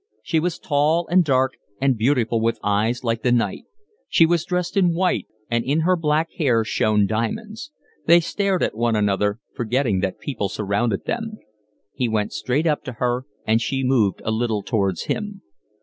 [0.23, 3.65] She was tall and dark and beautiful with eyes like the night;
[4.09, 7.71] she was dressed in white, and in her black hair shone diamonds;
[8.07, 11.37] they stared at one another, forgetting that people surrounded them.
[11.93, 15.43] He went straight up to her, and she moved a little towards him.